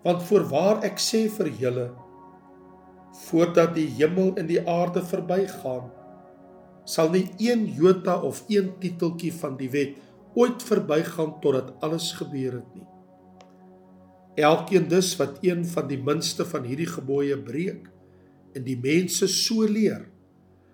Want 0.03 0.25
voorwaar 0.27 0.81
ek 0.89 0.97
sê 0.99 1.27
vir 1.37 1.51
julle 1.61 1.91
voordat 3.27 3.75
die 3.75 3.87
hemel 3.99 4.31
en 4.41 4.47
die 4.49 4.61
aarde 4.65 5.03
verbygaan 5.05 5.91
sal 6.89 7.11
nie 7.13 7.27
een 7.37 7.67
jota 7.77 8.15
of 8.25 8.41
een 8.49 8.71
titeltjie 8.81 9.29
van 9.37 9.53
die 9.59 9.69
wet 9.71 9.99
ooit 10.33 10.65
verbygaan 10.65 11.35
totdat 11.45 11.75
alles 11.85 12.09
gebeur 12.17 12.57
het 12.57 12.73
nie. 12.73 12.87
Elkeen 14.41 14.89
dus 14.89 15.13
wat 15.21 15.37
een 15.45 15.61
van 15.69 15.87
die 15.87 16.01
minste 16.01 16.45
van 16.49 16.65
hierdie 16.65 16.89
gebooie 16.89 17.37
breek 17.37 17.92
en 18.53 18.65
die 18.65 18.77
mense 18.79 19.27
so 19.31 19.65
leer, 19.67 20.05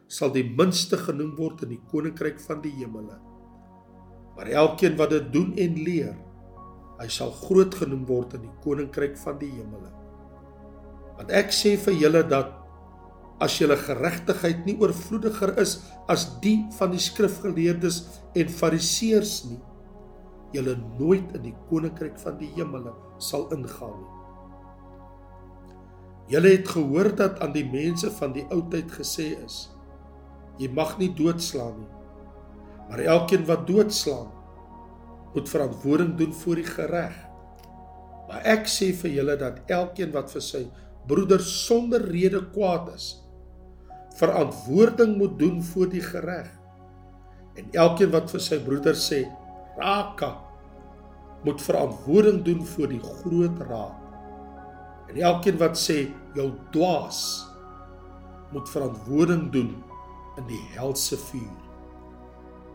sal 0.09 0.31
die 0.33 0.45
minste 0.45 0.98
genoem 0.98 1.36
word 1.38 1.63
in 1.65 1.75
die 1.75 1.83
koninkryk 1.91 2.39
van 2.41 2.63
die 2.63 2.74
hemele. 2.79 3.19
Maar 4.36 4.50
elkeen 4.63 4.98
wat 4.98 5.13
dit 5.13 5.31
doen 5.33 5.53
en 5.59 5.77
leer, 5.86 6.15
hy 7.00 7.07
sal 7.13 7.31
groot 7.45 7.75
genoem 7.79 8.05
word 8.09 8.36
in 8.36 8.45
die 8.48 8.55
koninkryk 8.63 9.17
van 9.21 9.38
die 9.39 9.51
hemele. 9.53 9.91
Want 11.19 11.31
ek 11.36 11.53
sê 11.55 11.75
vir 11.79 11.95
julle 12.00 12.24
dat 12.27 12.55
as 13.43 13.55
julle 13.62 13.77
geregtigheid 13.79 14.65
nie 14.67 14.75
oorvloediger 14.81 15.53
is 15.62 15.77
as 16.12 16.25
die 16.43 16.57
van 16.75 16.91
die 16.91 17.01
skrifgeleerdes 17.03 18.01
en 18.39 18.51
fariseërs 18.51 19.36
nie, 19.48 19.59
julle 20.55 20.75
nooit 20.98 21.36
in 21.38 21.45
die 21.45 21.55
koninkryk 21.69 22.17
van 22.19 22.39
die 22.39 22.50
hemele 22.57 22.95
sal 23.24 23.48
ingaan 23.55 24.00
nie. 24.00 24.19
Julle 26.29 26.51
het 26.53 26.67
gehoor 26.69 27.09
dat 27.17 27.39
aan 27.41 27.55
die 27.55 27.65
mense 27.65 28.12
van 28.19 28.36
die 28.36 28.45
ou 28.53 28.62
tyd 28.69 28.91
gesê 28.93 29.31
is: 29.41 29.63
Jy 30.62 30.69
mag 30.77 30.98
nie 31.00 31.09
doodslaan 31.17 31.79
nie. 31.79 31.93
Maar 32.89 33.01
elkeen 33.15 33.45
wat 33.45 33.65
doodslaan, 33.67 34.29
moet 35.33 35.50
verantwoording 35.50 36.15
doen 36.17 36.33
voor 36.33 36.55
die 36.62 36.67
gereg. 36.69 37.15
Maar 38.29 38.45
ek 38.45 38.69
sê 38.69 38.91
vir 38.98 39.13
julle 39.17 39.36
dat 39.41 39.62
elkeen 39.74 40.13
wat 40.13 40.29
vir 40.33 40.43
sy 40.45 40.63
broeder 41.09 41.41
sonder 41.41 42.03
rede 42.12 42.41
kwaad 42.53 42.91
is, 42.93 43.07
verantwoording 44.19 45.15
moet 45.17 45.38
doen 45.39 45.63
voor 45.63 45.89
die 45.89 46.03
gereg. 46.03 46.50
En 47.57 47.69
elkeen 47.74 48.12
wat 48.13 48.29
vir 48.33 48.43
sy 48.43 48.59
broeder 48.65 48.98
sê 48.98 49.24
raka 49.79 50.36
moet 51.45 51.62
verantwoording 51.63 52.43
doen 52.45 52.65
voor 52.65 52.91
die 52.91 53.01
groot 53.01 53.62
raad. 53.69 53.98
En 55.09 55.17
elkeen 55.17 55.57
wat 55.57 55.77
sê 55.79 56.03
jou 56.38 56.51
dwaas 56.74 57.45
moet 58.53 58.69
verantwoording 58.69 59.50
doen 59.53 59.71
in 60.38 60.48
die 60.50 60.62
helse 60.75 61.17
vuur. 61.29 61.57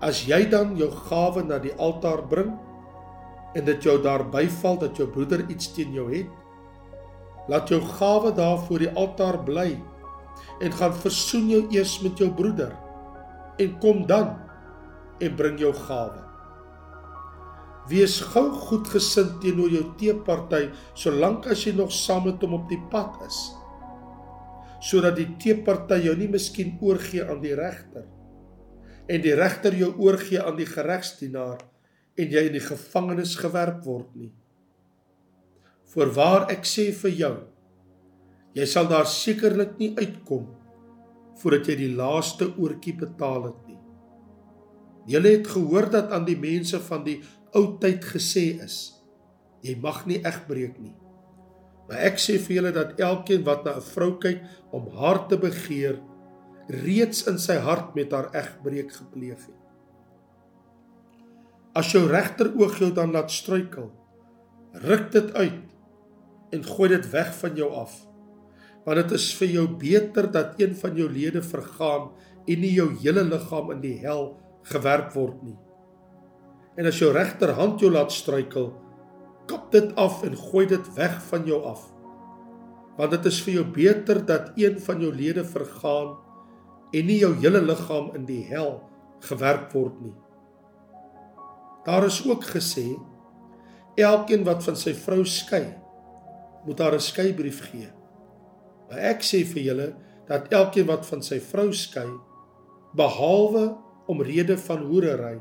As 0.05 0.25
jy 0.29 0.45
dan 0.51 0.75
jou 0.79 0.91
gawe 1.09 1.45
na 1.47 1.59
die 1.63 1.75
altaar 1.81 2.25
bring 2.29 2.53
en 3.55 3.67
dit 3.67 3.87
jou 3.87 3.97
daar 4.03 4.27
byval 4.31 4.79
dat 4.83 4.99
jou 4.99 5.07
broeder 5.11 5.45
iets 5.49 5.71
teen 5.75 5.95
jou 5.95 6.09
het, 6.11 6.31
laat 7.49 7.69
jou 7.71 7.81
gawe 7.99 8.33
daar 8.35 8.59
voor 8.67 8.83
die 8.83 8.93
altaar 8.99 9.39
bly 9.47 9.71
en 10.65 10.75
gaan 10.75 10.95
versoen 11.05 11.49
jou 11.53 11.63
eers 11.75 11.99
met 12.03 12.19
jou 12.19 12.31
broeder 12.35 12.73
en 13.61 13.79
kom 13.83 14.07
dan 14.07 14.35
en 15.23 15.37
bring 15.39 15.59
jou 15.61 15.73
gawe. 15.87 16.34
Wees 17.89 18.17
gou 18.33 18.47
goedgesind 18.69 19.41
teenoor 19.43 19.73
jou 19.73 19.85
teeparty 20.01 20.69
solank 20.97 21.51
as 21.53 21.67
jy 21.67 21.75
nog 21.77 21.93
saam 21.93 22.25
met 22.31 22.41
hom 22.45 22.57
op 22.61 22.67
die 22.71 22.81
pad 22.93 23.21
is 23.27 23.43
sodat 24.85 25.17
die 25.17 25.31
teeparty 25.41 25.97
jou 26.05 26.13
nie 26.17 26.29
miskien 26.29 26.75
oorgee 26.85 27.25
aan 27.25 27.41
die 27.41 27.55
regter 27.57 28.05
en 29.09 29.23
die 29.25 29.35
regter 29.37 29.77
jou 29.77 29.91
oorgee 30.01 30.41
aan 30.41 30.57
die 30.59 30.69
geregsdienaar 30.69 31.63
en 32.21 32.33
jy 32.33 32.47
in 32.49 32.57
die 32.57 32.63
gevangenis 32.63 33.35
gewerp 33.41 33.83
word 33.85 34.11
nie. 34.17 34.31
Voorwaar 35.93 36.49
ek 36.55 36.67
sê 36.69 36.89
vir 36.97 37.17
jou, 37.19 37.35
jy 38.55 38.67
sal 38.71 38.89
daar 38.91 39.09
sekerlik 39.11 39.77
nie 39.81 39.93
uitkom 39.99 40.47
voordat 41.41 41.73
jy 41.73 41.77
die 41.83 41.95
laaste 41.99 42.49
oortjie 42.55 42.95
betaal 43.01 43.49
het 43.49 43.65
nie. 43.67 43.81
Julle 45.11 45.35
het 45.35 45.49
gehoor 45.51 45.91
dat 45.93 46.13
aan 46.15 46.25
die 46.25 46.39
mense 46.41 46.79
van 46.87 47.03
die 47.05 47.19
ou 47.55 47.77
tyd 47.81 48.05
gesê 48.05 48.47
is: 48.65 48.77
Jy 49.65 49.79
mag 49.81 50.05
nie 50.11 50.21
egbreek 50.21 50.77
nie. 50.83 50.95
Maar 51.89 52.07
ek 52.11 52.21
sê 52.21 52.39
vir 52.41 52.59
julle 52.59 52.73
dat 52.75 53.01
elkeen 53.01 53.45
wat 53.45 53.65
na 53.65 53.77
'n 53.77 53.89
vrou 53.95 54.13
kyk 54.19 54.41
om 54.73 54.89
haar 54.99 55.29
te 55.29 55.37
begeer, 55.37 56.01
reeds 56.69 57.27
in 57.29 57.39
sy 57.39 57.57
hart 57.61 57.95
met 57.95 58.13
haar 58.13 58.31
egbreek 58.33 58.93
gepleeg 58.93 59.39
het. 59.39 59.63
As 61.75 61.93
jou 61.93 62.07
regteroog 62.09 62.79
jou 62.79 62.91
dan 62.93 63.13
laat 63.13 63.31
struikel, 63.31 63.91
ruk 64.73 65.13
dit 65.13 65.35
uit 65.35 65.63
en 66.53 66.65
gooi 66.65 66.89
dit 66.89 67.11
weg 67.11 67.35
van 67.35 67.57
jou 67.57 67.71
af. 67.73 67.95
Want 68.85 68.97
dit 68.97 69.13
is 69.13 69.35
vir 69.35 69.49
jou 69.49 69.67
beter 69.69 70.31
dat 70.31 70.61
een 70.61 70.75
van 70.75 70.97
jou 70.97 71.09
lede 71.11 71.43
vergaan 71.43 72.11
en 72.47 72.61
nie 72.61 72.75
jou 72.75 72.91
hele 73.01 73.25
liggaam 73.25 73.71
in 73.71 73.81
die 73.81 73.99
hel 73.99 74.37
gewerp 74.63 75.13
word 75.13 75.43
nie. 75.43 75.57
En 76.77 76.87
as 76.87 76.99
jou 76.99 77.13
regterhand 77.15 77.81
jou 77.81 77.91
laat 77.93 78.13
struikel, 78.13 78.73
kap 79.47 79.71
dit 79.73 79.93
af 80.01 80.23
en 80.27 80.37
gooi 80.37 80.67
dit 80.67 80.95
weg 80.97 81.21
van 81.29 81.47
jou 81.47 81.61
af. 81.69 81.85
Want 82.99 83.11
dit 83.11 83.27
is 83.31 83.41
vir 83.45 83.55
jou 83.59 83.65
beter 83.77 84.21
dat 84.27 84.53
een 84.59 84.81
van 84.81 85.01
jou 85.03 85.13
lede 85.15 85.45
vergaan 85.45 86.15
en 86.95 87.07
nie 87.07 87.21
jou 87.21 87.33
hele 87.43 87.63
liggaam 87.63 88.13
in 88.15 88.27
die 88.27 88.43
hel 88.49 88.79
gewerp 89.29 89.73
word 89.75 89.99
nie. 90.03 90.15
Daar 91.85 92.07
is 92.07 92.23
ook 92.27 92.47
gesê 92.55 92.87
elkeen 94.01 94.45
wat 94.47 94.65
van 94.65 94.77
sy 94.79 94.95
vrou 94.97 95.23
skei, 95.25 95.67
moet 96.67 96.79
haar 96.79 96.95
'n 96.95 97.01
skeibrief 97.01 97.61
gee. 97.71 97.91
Maar 98.89 98.99
ek 98.99 99.23
sê 99.23 99.45
vir 99.45 99.63
julle 99.63 99.95
dat 100.29 100.53
elkeen 100.53 100.87
wat 100.87 101.07
van 101.07 101.23
sy 101.23 101.41
vrou 101.41 101.73
skei, 101.73 102.09
behalwe 102.95 103.77
om 104.07 104.23
rede 104.23 104.57
van 104.59 104.79
hoerery, 104.79 105.41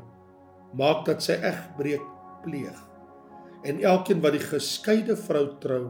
maak 0.78 1.04
dat 1.06 1.22
sy 1.22 1.38
egbreek 1.38 2.04
pleeg 2.44 2.80
en 3.64 3.80
elkeen 3.80 4.20
wat 4.20 4.36
die 4.36 4.44
geskeide 4.44 5.16
vrou 5.16 5.46
trou, 5.62 5.84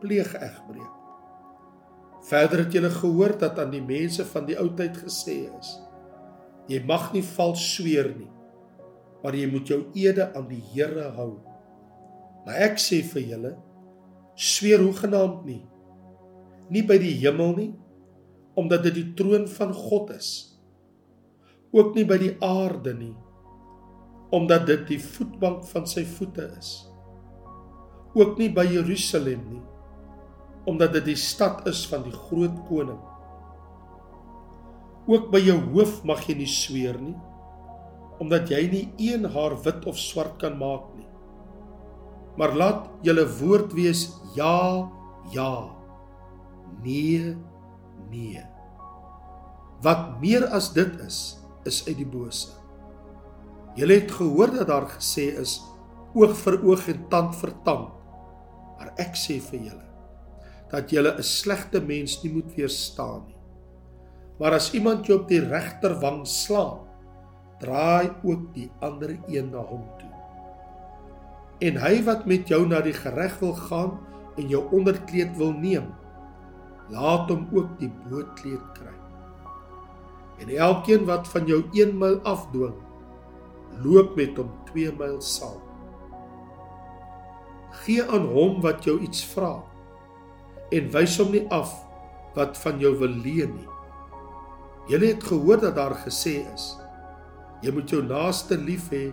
pleeg 0.00 0.32
egbreek. 0.32 0.92
Verder 2.24 2.62
het 2.64 2.76
julle 2.76 2.90
gehoor 2.94 3.34
dat 3.38 3.58
aan 3.60 3.72
die 3.74 3.82
mense 3.84 4.24
van 4.30 4.46
die 4.48 4.56
ou 4.56 4.70
tyd 4.78 4.96
gesê 5.02 5.42
is: 5.50 5.74
Jy 6.70 6.80
mag 6.88 7.10
nie 7.12 7.24
vals 7.34 7.64
sweer 7.74 8.08
nie, 8.14 8.30
maar 9.22 9.36
jy 9.36 9.48
moet 9.50 9.68
jou 9.68 9.80
ede 9.98 10.30
aan 10.32 10.46
die 10.48 10.62
Here 10.72 11.10
hou. 11.18 11.34
Maar 12.46 12.62
ek 12.70 12.80
sê 12.82 13.02
vir 13.12 13.26
julle, 13.34 13.52
sweer 14.38 14.82
hoegenaamd 14.82 15.44
nie, 15.46 15.60
nie 16.72 16.82
by 16.86 16.96
die 17.02 17.12
hemel 17.20 17.52
nie, 17.58 17.72
omdat 18.58 18.86
dit 18.88 18.96
die 18.98 19.10
troon 19.18 19.44
van 19.50 19.74
God 19.76 20.14
is. 20.16 20.30
Ook 21.72 21.94
nie 21.96 22.06
by 22.08 22.18
die 22.20 22.32
aarde 22.44 22.94
nie, 22.96 23.14
omdat 24.32 24.66
dit 24.66 24.86
die 24.94 25.00
voetbank 25.00 25.66
van 25.68 25.86
sy 25.88 26.04
voete 26.08 26.46
is. 26.56 26.70
Ook 28.16 28.38
nie 28.40 28.48
by 28.52 28.64
Jerusalem 28.70 29.44
nie 29.50 29.62
omdat 30.62 30.92
dit 30.94 31.08
die 31.10 31.18
stad 31.18 31.64
is 31.66 31.80
van 31.90 32.04
die 32.06 32.14
groot 32.14 32.54
koning. 32.68 33.00
Ook 35.10 35.24
by 35.32 35.40
jou 35.42 35.56
hoof 35.72 35.96
mag 36.06 36.22
jy 36.28 36.36
nie 36.38 36.50
sweer 36.50 37.00
nie 37.02 37.18
omdat 38.22 38.52
jy 38.52 38.60
nie 38.70 38.84
een 39.02 39.24
haar 39.34 39.56
wit 39.64 39.82
of 39.90 39.96
swart 39.98 40.36
kan 40.38 40.54
maak 40.54 40.84
nie. 40.94 41.08
Maar 42.38 42.54
laat 42.54 42.84
julle 43.02 43.24
woord 43.40 43.74
wees 43.74 44.06
ja 44.36 44.86
ja 45.34 45.52
nee 46.84 47.34
nee. 48.12 48.46
Wat 49.82 50.20
meer 50.22 50.46
as 50.54 50.70
dit 50.76 51.00
is 51.02 51.22
is 51.66 51.82
uit 51.88 51.98
die 51.98 52.08
bose 52.08 52.61
julle 53.76 54.00
het 54.00 54.10
gehoor 54.10 54.50
dat 54.58 54.68
daar 54.68 54.88
gesê 54.98 55.30
is 55.40 55.60
oog 56.14 56.36
vir 56.44 56.60
oog 56.62 56.88
en 56.88 57.08
tand 57.08 57.34
vir 57.40 57.52
tand 57.64 58.02
Maar 58.82 58.96
ek 58.98 59.14
sê 59.14 59.36
vir 59.38 59.68
julle 59.68 59.88
dat 60.72 60.90
julle 60.90 61.12
'n 61.14 61.22
slegte 61.22 61.80
mens 61.80 62.16
nie 62.22 62.32
moet 62.32 62.54
weerstaan 62.56 63.26
nie. 63.26 63.40
Maar 64.40 64.52
as 64.58 64.72
iemand 64.74 65.06
jou 65.06 65.20
op 65.20 65.28
die 65.28 65.40
regterwang 65.40 66.26
slaan, 66.26 66.88
draai 67.60 68.10
ook 68.24 68.54
die 68.54 68.70
ander 68.80 69.18
een 69.28 69.50
na 69.50 69.60
hom 69.60 69.84
toe. 70.00 70.14
En 71.60 71.76
hy 71.76 72.02
wat 72.02 72.26
met 72.26 72.48
jou 72.48 72.66
na 72.66 72.80
die 72.80 72.96
gereg 72.96 73.38
wil 73.38 73.54
gaan 73.54 74.00
en 74.36 74.48
jou 74.48 74.64
onderkleed 74.72 75.36
wil 75.36 75.52
neem, 75.52 75.92
laat 76.88 77.28
hom 77.30 77.46
ook 77.52 77.78
die 77.78 77.92
bootkleed 78.08 78.66
kry. 78.74 78.96
En 80.40 80.48
elkeen 80.48 81.04
wat 81.04 81.28
van 81.28 81.46
jou 81.46 81.62
1 81.72 81.98
myl 81.98 82.18
afdwing, 82.24 82.74
loop 83.84 84.16
met 84.16 84.36
hom 84.36 84.50
2 84.72 84.92
myl 85.00 85.20
saam 85.20 85.60
gee 87.82 88.02
aan 88.04 88.26
hom 88.30 88.60
wat 88.62 88.84
jou 88.86 88.98
iets 89.02 89.24
vra 89.32 89.56
en 90.72 90.90
wys 90.94 91.16
hom 91.20 91.32
nie 91.34 91.44
af 91.52 91.72
wat 92.36 92.56
van 92.62 92.78
jou 92.80 92.92
wil 93.00 93.12
leen 93.24 93.52
nie. 93.56 93.68
Julle 94.88 95.12
het 95.12 95.24
gehoor 95.24 95.60
dat 95.60 95.76
daar 95.76 95.94
gesê 96.04 96.40
is: 96.54 96.72
Jy 97.62 97.74
moet 97.76 97.90
jou 97.92 98.00
naaste 98.02 98.56
lief 98.58 98.88
hê 98.90 99.10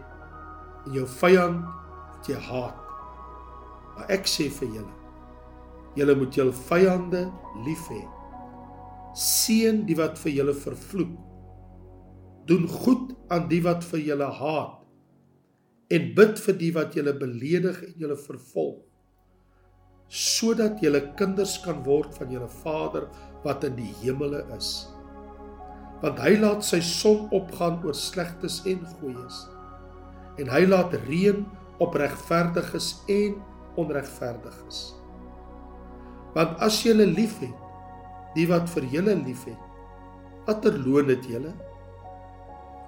en 0.86 0.95
jou 0.95 1.06
vyand 1.19 1.65
wat 2.13 2.30
jy 2.32 2.39
haat. 2.48 2.80
Maar 3.95 4.15
ek 4.15 4.30
sê 4.30 4.48
vir 4.60 4.72
julle: 4.80 4.95
Julle 6.00 6.15
moet 6.22 6.39
julle 6.39 6.56
vyande 6.69 7.26
lief 7.67 7.89
hê. 7.91 8.02
Seën 9.19 9.84
die 9.89 9.98
wat 10.00 10.17
vir 10.24 10.38
julle 10.39 10.56
vervloek 10.56 11.17
Doen 12.49 12.67
goed 12.67 13.13
aan 13.29 13.47
die 13.51 13.62
wat 13.65 13.85
vir 13.91 14.01
julle 14.12 14.29
haat 14.39 14.75
en 15.93 16.13
bid 16.17 16.38
vir 16.41 16.55
die 16.57 16.69
wat 16.73 16.95
julle 16.97 17.15
beledig 17.17 17.81
en 17.85 17.95
julle 17.97 18.17
vervolg 18.17 18.89
sodat 20.09 20.81
julle 20.81 21.01
kinders 21.17 21.59
kan 21.62 21.83
word 21.85 22.15
van 22.17 22.31
julle 22.33 22.49
Vader 22.63 23.05
wat 23.45 23.63
in 23.67 23.75
die 23.77 23.91
hemele 24.01 24.41
is. 24.57 24.89
Want 26.01 26.19
hy 26.23 26.33
laat 26.41 26.65
sy 26.65 26.79
son 26.85 27.27
opgaan 27.35 27.77
oor 27.85 27.93
slegtes 27.97 28.59
en 28.69 28.81
goeies. 28.97 29.43
En 30.41 30.49
hy 30.49 30.63
laat 30.65 30.95
reën 31.05 31.43
op 31.83 31.97
regverdiges 31.99 32.95
en 33.12 33.38
onregverdiges. 33.79 34.81
Want 36.33 36.57
as 36.65 36.81
julle 36.85 37.05
liefhet 37.05 37.55
die 38.35 38.47
wat 38.49 38.69
vir 38.73 38.85
julle 38.89 39.15
liefhet, 39.21 39.59
watter 40.47 40.73
loon 40.81 41.12
het 41.13 41.25
julle? 41.29 41.53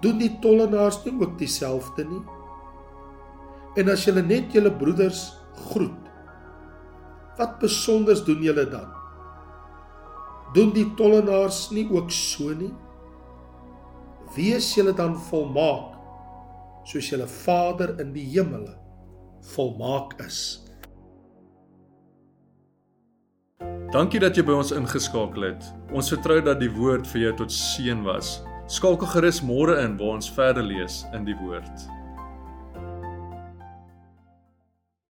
Doen 0.01 0.17
die 0.21 0.31
tollenaars 0.41 1.03
nie 1.05 1.13
ook 1.19 1.37
dieselfde 1.37 2.05
nie? 2.09 2.21
En 3.77 3.91
as 3.93 4.05
julle 4.07 4.23
net 4.25 4.53
julle 4.55 4.71
broeders 4.73 5.29
groet, 5.69 6.09
wat 7.37 7.59
besonders 7.61 8.23
doen 8.25 8.41
julle 8.43 8.65
dan? 8.69 8.89
Doen 10.55 10.73
die 10.75 10.87
tollenaars 10.99 11.69
nie 11.71 11.85
ook 11.91 12.11
so 12.11 12.51
nie? 12.57 12.73
Wees 14.35 14.73
julle 14.75 14.93
dan 14.95 15.15
volmaak 15.29 15.97
soos 16.87 17.11
julle 17.11 17.27
Vader 17.29 17.93
in 18.01 18.13
die 18.15 18.25
hemele 18.33 18.73
volmaak 19.53 20.15
is. 20.25 20.61
Dankie 23.91 24.21
dat 24.23 24.37
jy 24.37 24.45
by 24.47 24.55
ons 24.55 24.71
ingeskakel 24.71 25.49
het. 25.49 25.65
Ons 25.91 26.13
vertrou 26.13 26.39
dat 26.45 26.61
die 26.61 26.71
woord 26.71 27.07
vir 27.11 27.25
jou 27.25 27.33
tot 27.43 27.53
seën 27.53 28.05
was. 28.07 28.39
Skakel 28.71 29.09
gerus 29.11 29.41
môre 29.43 29.73
in 29.83 29.97
waar 29.99 30.13
ons 30.15 30.29
verder 30.31 30.63
lees 30.63 31.01
in 31.11 31.25
die 31.27 31.35
woord. 31.35 31.89